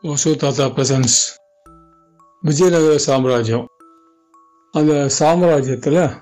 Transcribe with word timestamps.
கதை 0.00 0.36
தாத்தா 0.36 0.64
பிரசன்ஸ் 0.64 1.16
விஜயநகர 2.40 2.98
சாம்ராஜ்யம். 2.98 3.66
அந்த 4.72 5.08
சாம்ராஜ்யத்தில் 5.18 6.16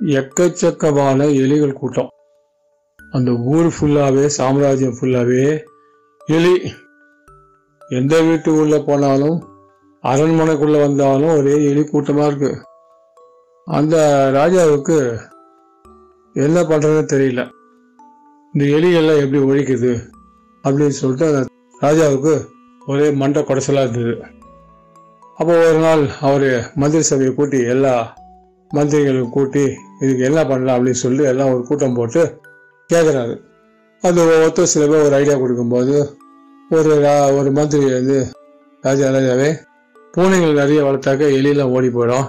எக்கச்சக்கமான 0.00 1.26
எலிகள் 1.32 1.72
கூட்டம். 1.72 2.08
அந்த 3.10 3.30
ஊர் 3.30 3.66
ஃபுல்லாகவே 3.66 4.26
சாம்ராஜ்யம் 4.26 4.96
ஃபுல்லாகவே 5.00 5.64
எலி. 6.26 6.72
எந்த 7.88 8.20
வீட்டு 8.20 8.54
உள்ளே 8.54 8.78
போனாலும் 8.78 9.48
அரண்மனைக்குள்ளே 10.02 10.80
வந்தாலும் 10.80 11.36
ஒரே 11.36 11.64
எலி 11.64 11.84
கூட்டமாக 11.84 12.26
இருக்கு. 12.26 12.62
அந்த 13.64 14.28
ராஜாவுக்கு 14.34 15.20
என்ன 16.32 16.62
பண்ணுறதுன்னு 16.62 17.06
தெரியல. 17.14 17.56
இந்த 18.54 18.64
எலிகள்லாம் 18.76 19.22
எப்படி 19.22 19.40
ஒழிக்குது 19.50 19.92
அப்படின்னு 20.64 20.96
சொல்லிட்டு 21.00 21.26
அந்த 21.26 21.40
ராஜாவுக்கு 21.80 22.32
ஒரே 22.86 23.10
மண்டை 23.10 23.42
குடைச்சலாக 23.42 23.82
இருந்தது. 23.82 24.14
அப்போ 25.36 25.52
ஒரு 25.68 25.78
நாள் 25.78 26.08
அவர் 26.20 26.72
மந்திரி 26.74 27.02
சபையை 27.02 27.34
கூட்டி 27.34 27.58
எல்லா 27.64 28.16
மந்திரிகளும் 28.70 29.28
கூட்டி 29.28 29.64
இதுக்கு 30.00 30.24
என்ன 30.24 30.46
பண்ணலாம்? 30.46 30.76
அப்படின்னு 30.78 31.02
சொல்லி 31.04 31.22
எல்லாம் 31.24 31.52
ஒரு 31.52 31.62
கூட்டம் 31.64 31.94
போட்டு 31.94 32.40
கேட்குறாரு 32.90 33.36
அது 34.02 34.24
ஒருத்தர் 34.24 34.72
சில 34.72 34.86
பேர் 34.86 35.06
ஒரு 35.06 35.14
ஐடியா 35.14 35.36
கொடுக்கும்போது 35.36 35.94
ஒரு 36.70 36.90
ஒரு 37.38 37.50
மந்திரி 37.50 37.92
வந்து 37.92 38.18
ராஜா 38.82 39.08
ராஜாவே 39.10 39.48
பூனைகள் 40.14 40.52
நிறைய 40.52 40.84
வளர்த்தாக்க 40.84 41.32
எலியெல்லாம் 41.38 41.74
ஓடி 41.76 41.88
போயிடும். 41.88 42.28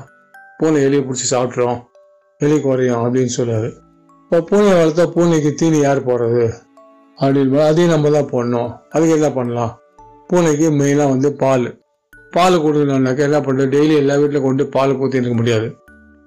பூனை 0.58 0.80
எலியை 0.86 1.02
பிடிச்சி 1.04 1.28
சாப்பிட்றோம் 1.32 1.78
எலி 2.38 2.62
குறையும் 2.62 3.02
அப்படின்னு 3.04 3.38
சொல்லுவார் 3.38 3.70
இப்போ 4.32 4.40
பூனையை 4.50 4.74
வளர்த்தா 4.80 5.06
பூனைக்கு 5.14 5.52
தீனி 5.60 5.78
யார் 5.84 6.00
போடுறது? 6.08 6.44
அப்படின்னு 7.18 7.62
அதையும் 7.68 7.94
நம்ம 7.94 8.10
தான் 8.16 8.28
போடணும் 8.32 8.68
அதுக்கு 8.94 9.14
என்ன 9.16 9.30
பண்ணலாம்? 9.38 9.72
பூனைக்கு 10.28 10.68
மெயினாக 10.80 11.14
வந்து 11.14 11.30
பால். 11.40 11.66
பால் 12.34 12.56
கொடுக்கணுன்னாக்கா 12.64 13.24
என்ன 13.30 13.40
பண்ணுறது 13.46 13.74
டெய்லி 13.76 13.94
எல்லா 14.02 14.16
வீட்டில் 14.24 14.44
கொண்டு 14.44 14.66
பால் 14.76 14.94
ஊற்றி 15.00 15.18
இருக்க 15.20 15.38
முடியாது. 15.40 15.70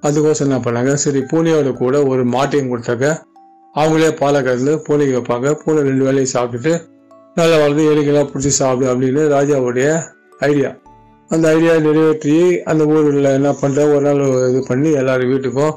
அதுக்கோசம் 0.02 0.46
என்ன 0.48 0.58
பண்ணாங்க? 0.64 0.94
சரி 1.04 1.20
பூனையோட 1.30 1.72
கூட 1.82 2.00
ஒரு 2.12 2.24
மாட்டையும் 2.34 2.72
கொடுத்தாக்க 2.72 3.06
அவங்களே 3.74 4.10
பாலை 4.22 4.40
கறந்து 4.48 4.74
பூனைக்கு 4.88 5.14
வைப்பாங்க. 5.18 5.54
பூனை 5.62 5.86
ரெண்டு 5.90 6.04
வேலையும் 6.08 6.32
சாப்பிட்டுட்டு 6.34 6.74
நல்லா 7.38 7.56
வளர்ந்து 7.62 7.86
எலிக்கெல்லாம் 7.92 8.28
பிடிச்சி 8.32 8.54
சாப்பிடு 8.60 8.90
அப்படின்னு 8.94 9.22
ராஜாவுடைய 9.36 9.86
ஐடியா 10.50 10.72
அந்த 11.30 11.44
ஐடியா 11.54 11.78
நிறைவேற்றி 11.86 12.36
அந்த 12.72 12.82
ஊரில் 12.94 13.32
என்ன 13.38 13.54
பண்ணுற 13.62 13.88
ஒரு 13.94 14.04
நாள் 14.08 14.26
இது 14.50 14.60
பண்ணி 14.72 14.90
எல்லாரும் 15.02 15.32
வீட்டுக்கும் 15.34 15.72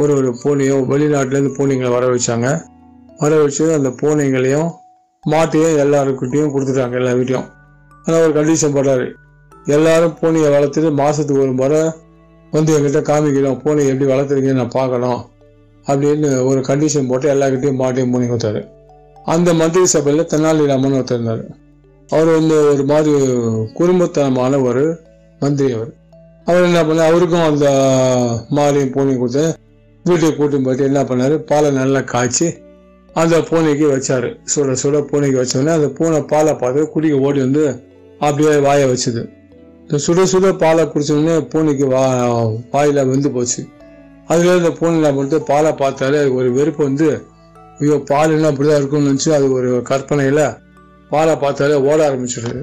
ஒரு 0.00 0.12
ஒரு 0.18 0.30
பூனையும் 0.42 0.84
வெளிநாட்டிலேருந்து 0.90 1.52
பூனைங்களை 1.58 1.90
வர 1.94 2.06
வச்சாங்க. 2.14 2.48
வர 3.22 3.30
வச்சு 3.42 3.64
அந்த 3.76 3.90
பூனைங்களையும் 4.00 4.68
மாட்டையும் 5.24 5.78
எல்லாருக்கிட்டையும் 5.84 6.52
கொடுத்துட்டாங்க 6.54 6.98
எல்லா 7.00 7.12
வீட்டையும் 7.20 7.46
ஆனால் 8.04 8.22
ஒரு 8.26 8.34
கண்டிஷன் 8.36 8.74
போடுறாரு 8.76 9.06
எல்லாரும் 9.76 10.14
பூனையை 10.20 10.50
வளர்த்துட்டு 10.54 10.90
மாதத்துக்கு 11.00 11.42
ஒரு 11.46 11.54
முறை 11.60 11.80
வந்து 12.52 12.70
என்கிட்ட 12.76 13.00
காமிக்கணும் 13.10 13.58
பூனையை 13.64 13.88
எப்படி 13.92 14.06
வளர்த்துருக்கீங்கன்னு 14.12 14.62
நான் 14.62 14.76
பார்க்கணும் 14.78 15.20
அப்படின்னு 15.86 16.28
ஒரு 16.50 16.60
கண்டிஷன் 16.68 17.08
போட்டு 17.10 17.26
எல்லாருக்கிட்டையும் 17.34 17.80
மாட்டையும் 17.82 18.12
பூனை 18.12 18.26
கொடுத்தாரு. 18.28 18.60
அந்த 19.34 19.48
மந்திரி 19.60 19.86
சபையில் 19.94 20.30
தெனாலிராமன் 20.32 20.96
ஒருத்தர் 20.98 21.18
இருந்தார். 21.18 21.42
அவர் 22.08 22.30
வந்து 22.38 22.56
ஒரு 22.72 22.84
மாதிரி 22.90 23.12
குடும்பத்தனமான 23.78 24.60
ஒரு 24.68 24.84
மந்திரி 25.40 25.68
அவர். 25.76 25.90
அவர் 26.46 26.66
என்ன 26.68 26.80
பண்ண 26.88 27.06
அவருக்கும் 27.10 27.48
அந்த 27.50 27.66
மாலையும் 28.58 28.94
பூனையும் 28.94 29.22
கொடுத்து 29.22 29.44
வீட்டுக்கு 30.10 30.38
கூட்டும் 30.40 30.66
போயிட்டு 30.66 30.88
என்ன 30.90 31.00
பண்ணாரு? 31.10 31.36
பாலை 31.50 31.70
நல்லா 31.80 32.00
காய்ச்சி 32.12 32.46
அந்த 33.20 33.36
பூனைக்கு 33.48 33.86
வச்சார். 33.92 34.26
சுட 34.52 34.74
சுட 34.82 34.96
பூனைக்கு 35.10 35.38
வச்சோடனே 35.40 35.72
அந்த 35.78 35.88
பூனை 35.98 36.18
பாலை 36.32 36.52
பார்த்து 36.60 36.84
குடிக்க 36.94 37.24
ஓடி 37.26 37.40
வந்து 37.46 37.64
அப்படியே 38.26 38.52
வாயை 38.66 38.86
வச்சுது. 38.92 39.22
இந்த 39.82 39.98
சுட 40.06 40.22
சுட 40.32 40.46
பாலை 40.62 40.84
குடிச்சோடனே 40.92 41.34
பூனைக்கு 41.52 41.86
வா 41.94 42.04
வாயில் 42.74 43.08
வெந்து 43.10 43.30
போச்சு. 43.36 43.62
அதில் 44.32 44.58
இந்த 44.60 44.70
பூனை 44.78 44.94
என்ன 45.00 45.10
பண்ணிட்டு 45.16 45.38
பாலை 45.50 45.70
பார்த்தாலே 45.82 46.20
அது 46.22 46.32
ஒரு 46.40 46.48
வெறுப்பு 46.58 46.82
வந்து 46.88 47.08
ஐயோ 47.82 47.96
பால் 48.10 48.34
என்ன 48.36 48.46
அப்படிதான் 48.50 48.80
இருக்கும்னு 48.80 49.08
நினச்சி 49.10 49.30
அது 49.36 49.46
ஒரு 49.58 49.70
கற்பனையில் 49.90 50.44
பாலை 51.10 51.34
பார்த்தாலே 51.42 51.76
ஓட 51.88 51.98
ஆரம்பிச்சிடுது. 52.08 52.62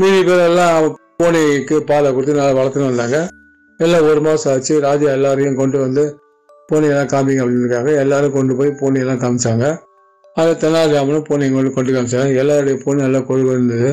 மீதி 0.00 0.20
பேர் 0.28 0.42
எல்லாம் 0.48 0.88
பூனைக்கு 1.20 1.76
பாலை 1.90 2.08
கொடுத்து 2.16 2.40
நல்லா 2.40 2.56
வளர்த்துன்னு 2.58 2.90
வந்தாங்க. 2.90 3.18
எல்லாம் 3.80 4.06
ஒரு 4.10 4.20
மாதம் 4.26 4.50
ஆச்சு. 4.52 4.74
ராஜா 4.86 5.08
எல்லாரையும் 5.18 5.60
கொண்டு 5.60 5.78
வந்து 5.84 6.04
பூனையெல்லாம் 6.70 7.12
காமிங்க 7.12 7.42
அப்படின்னுக்காக 7.44 7.96
எல்லாரும் 7.96 8.32
கொண்டு 8.32 8.56
போய் 8.56 8.78
பூனையெல்லாம் 8.80 9.22
காமிச்சாங்க. 9.22 9.66
அதை 10.34 10.52
தெனாலிராமனும் 10.54 11.24
பூனை 11.28 11.52
கொண்டு 11.52 11.72
கொண்டு 11.72 11.92
காமிச்சாங்க. 11.92 12.34
எல்லாருடைய 12.34 12.80
பூனை 12.84 13.02
நல்லா 13.02 13.20
கொழுகு 13.20 13.50
இருந்தது. 13.50 13.90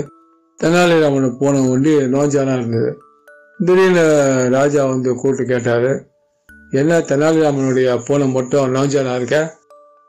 தெனாலிராமன் 0.60 1.38
பூனை 1.40 1.60
ஒண்டி 1.70 1.92
நோஞ்சானா 2.16 2.54
இருந்தது. 2.58 3.00
திடீர்னு 3.60 4.04
ராஜா 4.50 4.86
வந்து 4.86 5.16
கூப்பிட்டு 5.16 5.46
கேட்டார் 5.46 5.90
என்ன 6.72 7.00
தெனாலிராமனுடைய 7.00 8.04
பூனை 8.08 8.28
மட்டும் 8.28 8.74
நோஞ்சானா 8.76 9.16
இருக்க? 9.16 9.38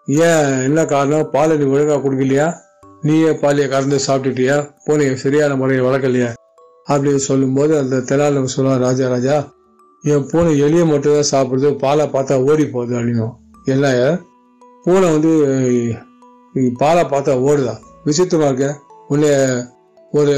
ஏன் 0.07 0.63
என்ன 0.63 0.85
காரணம்? 0.85 1.31
பாலை 1.31 1.57
நீ 1.57 1.65
ஒழுங்காக 1.65 2.01
கொடுக்கலையா? 2.03 2.47
நீயே 3.01 3.31
பாலியை 3.31 3.69
கறந்து 3.69 3.99
சாப்பிட்டுட்டியா? 4.07 4.57
பூனையை 4.87 5.15
சரியான 5.15 5.57
முறையில் 5.57 5.87
வளர்க்கலையா? 5.87 6.31
அப்படின்னு 6.89 7.17
சொல்லும்போது 7.17 7.79
அந்த 7.79 7.97
தெனாலிராமன் 7.97 8.55
சொல்லுவான் 8.57 8.85
ராஜா 8.87 9.09
ராஜா 9.09 9.37
என் 10.05 10.27
பூனை 10.31 10.51
எலியை 10.65 10.85
மட்டும் 10.91 11.15
தான் 11.15 11.31
சாப்பிடுது 11.31 11.71
பாலை 11.83 12.05
பார்த்தா 12.07 12.35
ஓடி 12.51 12.65
போகுது 12.67 12.93
அப்படின்னும் 12.99 13.35
என்ன 13.65 13.87
பூனை 14.85 15.07
வந்து 15.15 15.33
பாலை 16.83 17.03
பார்த்தா 17.05 17.33
ஓடுதா? 17.49 17.75
விசித்திரமா 18.07 18.47
இருக்க. 18.51 18.67
உன்னை 19.09 19.31
ஒரு 20.13 20.35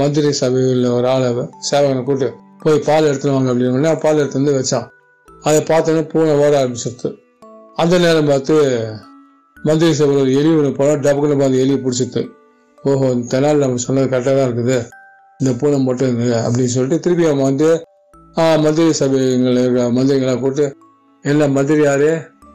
மந்திரி 0.00 0.30
சபையில் 0.32 0.86
ஒரு 0.96 1.06
ஆளை 1.08 1.28
சேவகனை 1.70 2.02
கூப்பிட்டு 2.02 2.28
போய் 2.62 2.78
பால் 2.88 3.08
எடுத்துன்னு 3.08 3.36
வாங்க 3.36 3.50
அப்படின்னு 3.52 3.92
பால் 4.04 4.20
எடுத்து 4.22 4.40
வந்து 4.40 4.54
வச்சான். 4.58 4.86
அதை 5.28 5.58
பார்த்தோன்னே 5.70 6.02
பூனை 6.12 6.32
ஓட 6.44 6.52
ஆரம்பிச்சிருது 6.62 7.10
அந்த 7.76 7.94
நேரம் 7.98 8.30
பார்த்து 8.32 8.54
மந்திரி 9.56 9.94
சபையில் 9.94 10.22
ஒரு 10.22 10.32
எலி 10.40 10.50
ஒன்று 10.58 10.70
போனால் 10.78 11.02
டபுக்குன்னு 11.06 11.40
பார்த்து 11.42 11.62
எலி 11.64 11.74
பிடிச்சிது 11.84 12.22
ஓஹோ 12.78 13.06
இந்த 13.14 13.26
தெனால் 13.32 13.62
நம்ம 13.62 13.82
சொன்னது 13.84 14.10
கரெக்டாக 14.12 14.34
தான் 14.38 14.48
இருக்குது. 14.48 14.78
இந்த 15.40 15.50
பூனை 15.60 15.78
மட்டும் 15.88 16.08
இருந்தது 16.08 16.34
அப்படின்னு 16.46 16.74
சொல்லிட்டு 16.76 17.02
திருப்பி 17.04 17.24
அவன் 17.30 17.48
வந்து 17.50 17.68
மந்திரி 18.36 18.90
சபைங்களை 19.00 19.62
மந்திரிங்களை 19.96 20.34
கூப்பிட்டு 20.40 20.66
என்ன 21.24 21.48
மந்திரி 21.48 21.82
யாரு? 21.82 22.10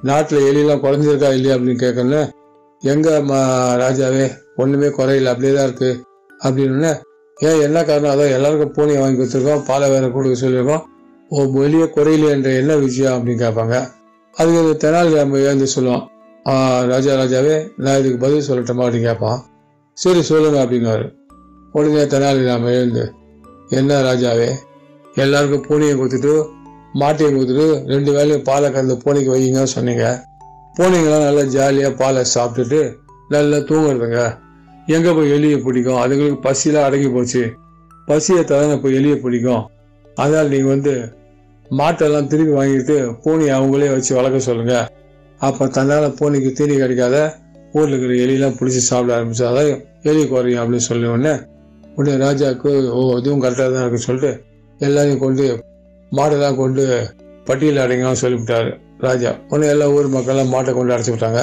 நாட்டில் 0.09 0.45
எலியெல்லாம் 0.49 0.83
குறைஞ்சிருக்கா 0.83 1.29
இல்லையா? 1.37 1.55
அப்படின்னு 1.55 1.83
கேட்கணும் 1.85 2.29
எங்கே 2.81 3.19
மா 3.29 3.39
ராஜாவே? 3.81 4.25
ஒன்றுமே 4.55 4.87
குறையில 4.87 5.31
அப்படியே 5.33 5.53
தான் 5.53 5.67
இருக்குது 5.69 5.99
அப்படின்னு 6.45 6.91
ஏன் 7.37 7.61
என்ன 7.61 7.83
காரணம்? 7.83 8.11
அதான் 8.13 8.33
எல்லாருக்கும் 8.37 8.73
பூனையை 8.77 8.99
வாங்கி 8.99 9.19
கொடுத்துருக்கோம் 9.19 9.65
பாலை 9.65 9.89
வேற 9.89 10.09
கொடுக்க 10.09 10.35
சொல்லியிருக்கோம். 10.45 10.83
ஓ 11.29 11.43
வெளியே 11.51 11.83
குறையிலையன்ற 11.83 12.49
என்ன 12.61 12.75
விஷயம்? 12.75 13.15
அப்படின்னு 13.17 13.43
கேட்பாங்க. 13.45 13.75
அதுக்கு 14.35 14.63
இந்த 14.63 14.75
தெனாலிராம 14.83 15.39
ஏந்து 15.49 15.67
சொல்லுவான். 15.75 16.03
ராஜா 16.91 17.13
ராஜாவே 17.21 17.55
நான் 17.77 17.99
இதுக்கு 17.99 18.17
பதில் 18.17 18.47
சொல்லட்டோமா? 18.49 18.83
அப்படின்னு 18.85 19.09
கேட்பான். 19.09 19.39
சரி 19.93 20.21
சொல்லுங்க 20.21 20.63
அப்படின்னாரு 20.63 21.07
உடனே 21.71 22.03
தெனாலிராம 22.13 22.71
எழுந்து 22.79 23.13
என்ன 23.69 24.01
ராஜாவே? 24.01 24.49
எல்லாருக்கும் 25.15 25.65
பூனையை 25.67 25.93
கொடுத்துட்டு 25.97 26.33
மாட்டையும் 26.99 27.35
கொடுத்துட்டு 27.35 27.67
ரெண்டு 27.93 28.11
வேலையும் 28.15 28.45
பாலை 28.49 28.67
கறந்து 28.69 28.95
பூனைக்கு 29.03 29.31
வைங்க 29.33 29.63
சொன்னீங்க. 29.75 30.05
பூனைங்களாம் 30.77 31.25
நல்லா 31.27 31.43
ஜாலியாக 31.55 31.97
பாலை 32.01 32.21
சாப்பிட்டுட்டு 32.35 32.81
நல்லா 33.29 33.57
தூங்குறதுங்க. 33.69 34.21
எங்கே 34.87 35.11
போய் 35.17 35.33
எலியை 35.35 35.57
பிடிக்கும்? 35.65 35.99
அதுங்களுக்கு 36.03 36.39
பசியெல்லாம் 36.47 36.87
அடங்கி 36.87 37.09
போச்சு. 37.15 37.43
பசியை 38.07 38.43
தவிர 38.43 38.77
போய் 38.83 38.97
எலியை 38.99 39.17
பிடிக்கும். 39.25 39.63
அதனால் 40.17 40.51
நீங்கள் 40.53 40.73
வந்து 40.75 40.93
மாட்டெல்லாம் 41.65 42.29
திருப்பி 42.31 42.53
வாங்கிட்டு 42.59 42.95
பூனையை 43.23 43.51
அவங்களே 43.57 43.89
வச்சு 43.95 44.11
வளர்க்க 44.19 44.39
சொல்லுங்கள் 44.47 44.87
அப்போ 45.41 45.67
தன்னால் 45.67 46.15
பூனைக்கு 46.19 46.49
தீனி 46.57 46.75
கிடைக்காத 46.81 47.17
ஊரில் 47.73 47.93
இருக்கிற 47.93 48.15
எலியெல்லாம் 48.23 48.57
பிடிச்சி 48.59 48.81
சாப்பிட 48.89 49.11
ஆரம்பிச்சு 49.17 49.45
அதான் 49.49 49.69
எலி 50.09 50.23
குறையும் 50.27 50.61
அப்படின்னு 50.61 50.87
சொல்லி 50.89 51.07
உடனே 51.07 51.33
உடனே 51.97 52.15
ராஜாவுக்கு 52.25 52.71
ஓ 52.97 53.01
இதுவும் 53.19 53.43
கரெக்டாக 53.43 53.69
தான் 53.73 53.83
இருக்குன்னு 53.83 54.07
சொல்லிட்டு 54.07 54.31
எல்லாரையும் 54.87 55.23
கொண்டு 55.23 55.45
மாடெல்லாம் 56.11 56.59
கொண்டு 56.61 56.83
பட்டியல் 57.47 57.81
அடைங்கன்னு 57.83 58.21
சொல்லிவிட்டாரு 58.23 58.71
ராஜா. 59.05 59.29
உடனே 59.51 59.67
எல்லா 59.73 59.85
ஊர் 59.95 60.07
மக்கள்லாம் 60.15 60.51
மாட்டை 60.53 60.71
கொண்டு 60.77 60.93
அடைச்சி 60.95 61.11
விட்டாங்க. 61.13 61.41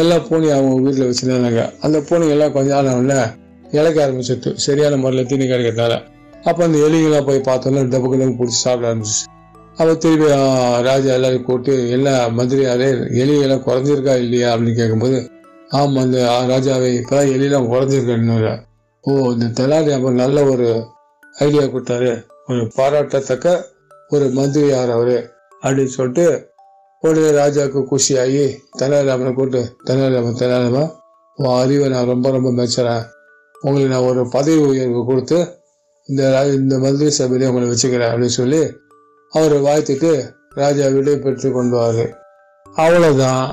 எல்லா 0.00 0.16
பூனையும் 0.28 0.56
அவங்க 0.56 0.74
வீட்டில் 0.86 1.08
வச்சுருந்தாங்க 1.08 1.62
அந்த 1.86 1.98
பூனைங்க 2.08 2.34
எல்லாம் 2.36 2.54
கொஞ்ச 2.56 2.70
நாள் 2.76 2.98
உடனே 3.00 3.18
இழைக்க 3.78 3.98
ஆரம்பிச்சிட்டு 4.04 4.50
சரியான 4.64 4.96
முறையில் 5.02 5.28
தீனி 5.30 5.44
கிடைக்கிறதுனால. 5.52 5.94
அப்போ 6.48 6.60
அந்த 6.66 6.78
எலிங்கெல்லாம் 6.86 7.28
போய் 7.28 7.46
பார்த்தோன்னா 7.48 7.82
டப்புக்கு 7.92 8.28
பிடிச்சி 8.40 8.58
சாப்பிட 8.66 8.88
ஆரம்பிச்சிச்சு 8.90 9.26
அப்போ 9.78 9.92
திருப்பி 10.04 10.26
ராஜா 10.88 11.10
எல்லாரையும் 11.18 11.44
கூப்பிட்டு 11.44 11.74
எல்லா 11.96 12.14
மந்திரியாரே 12.38 12.88
எலியெல்லாம் 13.22 13.64
குறைஞ்சிருக்கா 13.66 14.14
இல்லையா? 14.24 14.48
அப்படின்னு 14.52 14.78
கேட்கும்போது 14.80 15.18
ஆமாம் 15.78 16.02
அந்த 16.04 16.18
ராஜாவை 16.52 16.88
இப்போ 16.92 17.00
இப்போதான் 17.00 17.32
எலியெல்லாம் 17.34 17.70
குறைஞ்சிருக்கேன்னு 17.72 18.54
ஓ 19.04 19.12
இந்த 19.34 19.46
தெலாரி 19.58 19.92
அப்போ 19.96 20.10
நல்ல 20.22 20.44
ஒரு 20.44 20.66
ஐடியா 21.34 21.62
கொடுத்தாரு. 21.64 22.10
ஒரு 22.50 22.70
பாராட்டத்தக்க 22.76 23.46
ஒரு 24.08 24.28
மந்திரியார் 24.28 24.90
அவரு 24.90 25.16
அப்படின்னு 25.62 25.92
சொல்லிட்டு 25.94 26.24
உடனே 27.02 27.30
ராஜாவுக்கு 27.30 27.80
குஷியாகி 27.90 28.44
தெனாலிராமனை 28.78 29.34
கூப்பிட்டு 29.34 29.76
தெனாலிராமன் 29.86 30.38
தெனாலிராமன் 30.38 30.90
உன் 31.38 31.60
அறிவை 31.60 31.88
நான் 31.88 32.06
ரொம்ப 32.06 32.30
ரொம்ப 32.30 32.50
மெச்சுறேன். 32.50 33.04
உங்களுக்கு 33.54 33.92
நான் 33.94 34.02
ஒரு 34.02 34.28
பதவி 34.28 34.64
உயர்வு 34.64 35.04
கொடுத்து 35.04 35.38
இந்த 36.08 36.22
இந்த 36.44 36.78
மந்திரி 36.78 37.10
சபையிலே 37.10 37.46
உங்களை 37.46 37.68
வச்சுக்கிறேன் 37.70 38.10
அப்படின்னு 38.10 38.36
சொல்லி 38.36 38.60
அவரை 39.32 39.58
வாழ்த்திட்டு 39.60 40.10
ராஜா 40.54 40.86
விடை 40.86 41.16
பெற்று 41.18 41.48
கொண்டுவாரு 41.50 42.04
அவ்வளோதான் 42.66 43.44